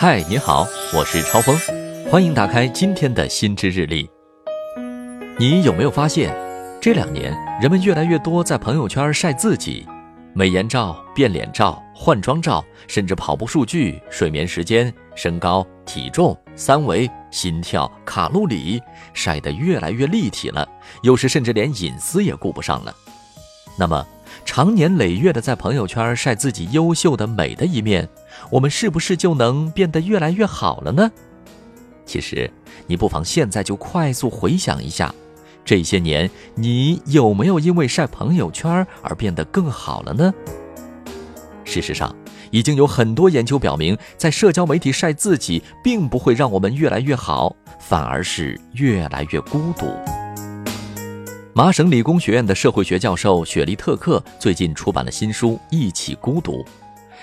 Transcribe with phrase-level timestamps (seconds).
[0.00, 0.64] 嗨，你好，
[0.94, 1.58] 我是超峰，
[2.08, 4.08] 欢迎打开今天的新知日历。
[5.36, 6.32] 你有没有发现，
[6.80, 9.84] 这两年人们越来越多在朋友圈晒自己，
[10.34, 18.80] 美颜照、变脸照、换装照，甚至跑步数据、睡眠时间、身高、体重、三围、心跳、卡路里，
[19.12, 20.64] 晒得越来越立体了，
[21.02, 22.94] 有时甚至连隐私也顾不上了。
[23.76, 24.06] 那么，
[24.44, 28.08] 长年累月的在朋友圈晒自己优秀的美的一面，
[28.50, 31.10] 我们是不是就能变得越来越好了呢？
[32.04, 32.50] 其实，
[32.86, 35.14] 你不妨现在就快速回想一下，
[35.64, 40.32] 这些年你有没有因为晒朋友圈而变得更好了呢？
[41.64, 42.14] 事实上，
[42.50, 49.86] 已经有很多研究表明，在社交媒体晒自己，并不会让我们越来越好，反而是越来越孤独。
[51.52, 56.62] 麻省理工学院的社会学教授雪莉特克最近出版了新书《一起孤独》。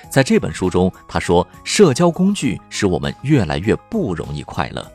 [0.09, 4.85] 在这本书中，他说，社交工具使我们越来越不容易快乐。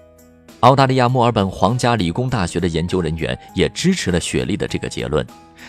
[0.60, 5.26] 澳大利亚墨尔本皇家理工大学的研究人员也支持了雪莉的这个结论。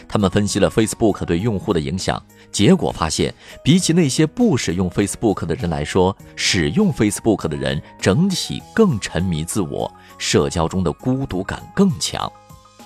[0.07, 12.29] 他们分析了 Facebook 对用户的影响，结果发现，比起那些不使用 Facebook 的人来说，使用 Facebook 的人整体更沉迷自我，社交中的孤独感更强。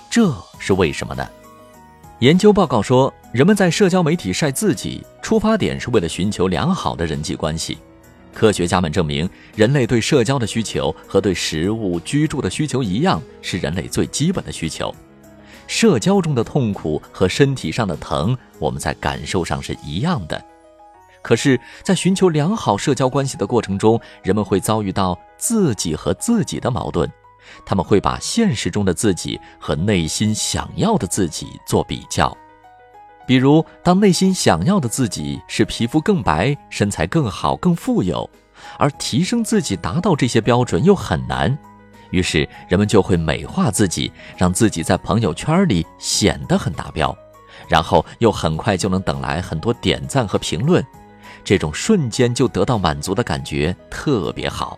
[0.09, 1.27] 这是为什么呢？
[2.19, 7.77] 研究报告说，人们在社交媒体晒自己，出发点是为了寻求良好的人际关系。
[8.33, 14.95] 科学家们证明，人类对社交的需求和对食物、居住的需求一样，是人类最基本的需求。
[15.67, 20.41] 社交中的痛苦和身体上的疼，我们在感受上是一样的。
[21.21, 27.11] 可是，在寻求良好社交关系的过程中，人们会遭遇到自己和自己的矛盾。
[27.65, 32.35] 他们会把现实中的自己和内心想要的自己做比较，
[33.27, 38.29] 比如，当内心想要的自己是皮肤更白、身材更好、更富有，
[38.77, 41.57] 而提升自己达到这些标准又很难，
[42.11, 47.15] 于是人们就会美化自己，让自己在朋友圈里显得很达标，
[47.67, 50.85] 然后又很快就能等来很多点赞和评论，
[51.43, 54.77] 这种瞬间就得到满足的感觉特别好。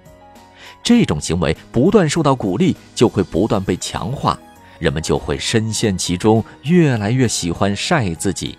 [0.83, 4.39] 这种行为不断受到鼓励，就会不断被强化，
[4.79, 8.57] 人们就会深陷其中，越来越喜欢晒自己。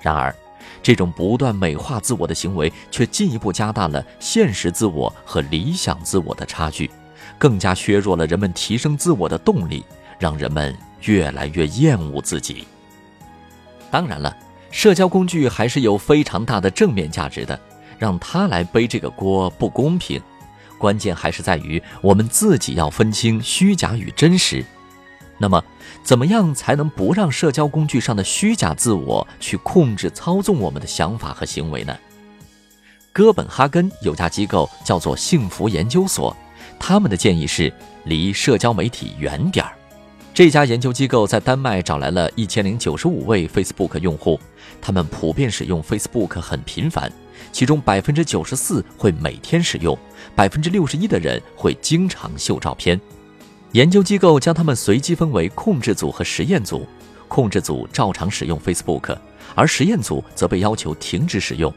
[0.00, 0.34] 然而，
[0.82, 6.90] 这种不断美化自我的行为，却进一步加大了现实自我和理想自我的差距，
[7.38, 9.84] 更加削弱了人们提升自我的动力，
[10.18, 12.66] 让人们越来越厌恶自己。
[13.90, 14.34] 当然了，
[14.70, 17.60] 社交工具还是有非常大的正面价值的，
[17.98, 20.20] 让他来背这个锅不公平。
[20.82, 24.64] 关键还是在于我们自己要分清虚假与真实。
[25.38, 25.62] 那么，
[26.02, 31.96] 怎么样才能不让社交工具上的虚假自我去控制、操纵我们的想法和行为呢？
[33.12, 36.36] 哥本哈根有家机构叫做幸福研究所，
[36.80, 37.72] 他们的建议是
[38.04, 39.72] 离社交媒体远点儿。
[40.34, 44.40] 这家研究机构在丹麦找来了一千零九十五位 Facebook 用户，
[44.80, 47.12] 他们普遍使用 Facebook 很频繁。
[47.50, 49.96] 其中百分之九十四会每天使用，
[50.34, 53.00] 百分之六十一的人会经常秀照片。
[53.72, 56.86] 研究机构将他们随机分为控制组和实验组，
[57.28, 59.16] 控制组照常使用 Facebook，
[59.54, 61.72] 而实验组则被要求停止使用。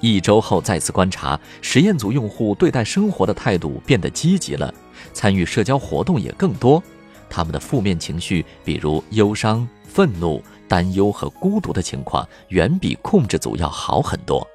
[0.00, 4.72] 一周后再次观察，实验组用户对待生活的态度变得积极了，
[5.12, 6.82] 参与社交活动也更多。
[7.28, 14.46] 他们的负面情绪，比如忧伤、愤怒、担忧和孤独的情况，远比控制组要好很多。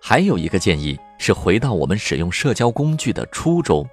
[0.00, 3.86] 还有一个建议是回到我们使用社交工具的初衷。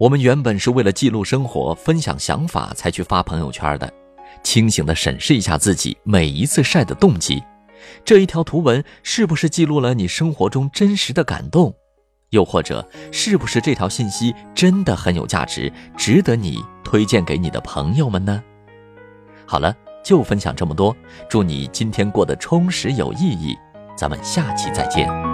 [0.00, 3.92] 我们原本是为了记录生活、分享想法才去发朋友圈的。
[4.42, 7.42] 清醒地审视一下自己每一次晒的动机，
[8.04, 11.72] 这一条图文是不是记录了你生活中真实的感动？
[12.30, 18.42] 又或者是不是这条信息真的很有价值，值得你推荐给你的朋友们呢？
[19.46, 19.72] 好了，
[20.02, 20.96] 就分享这么多。
[21.28, 23.56] 祝你今天过得充实有意义。
[24.02, 25.31] 咱们下期再见。